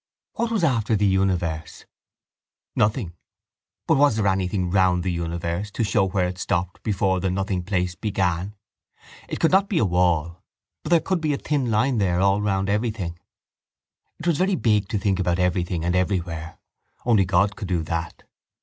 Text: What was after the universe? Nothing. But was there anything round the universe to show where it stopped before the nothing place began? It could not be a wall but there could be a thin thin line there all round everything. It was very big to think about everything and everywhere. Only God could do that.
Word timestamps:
What 0.33 0.49
was 0.49 0.63
after 0.63 0.95
the 0.95 1.05
universe? 1.05 1.85
Nothing. 2.75 3.13
But 3.85 3.97
was 3.97 4.15
there 4.15 4.25
anything 4.25 4.71
round 4.71 5.03
the 5.03 5.11
universe 5.11 5.69
to 5.73 5.83
show 5.83 6.05
where 6.07 6.27
it 6.27 6.39
stopped 6.39 6.81
before 6.81 7.19
the 7.19 7.29
nothing 7.29 7.61
place 7.61 7.93
began? 7.93 8.55
It 9.29 9.39
could 9.39 9.51
not 9.51 9.69
be 9.69 9.77
a 9.77 9.85
wall 9.85 10.41
but 10.81 10.89
there 10.89 11.01
could 11.01 11.21
be 11.21 11.33
a 11.33 11.37
thin 11.37 11.65
thin 11.65 11.71
line 11.71 11.99
there 11.99 12.19
all 12.19 12.41
round 12.41 12.67
everything. 12.67 13.19
It 14.17 14.25
was 14.25 14.39
very 14.39 14.55
big 14.55 14.87
to 14.87 14.97
think 14.97 15.19
about 15.19 15.37
everything 15.37 15.85
and 15.85 15.95
everywhere. 15.95 16.57
Only 17.05 17.23
God 17.25 17.55
could 17.55 17.67
do 17.67 17.83
that. 17.83 18.23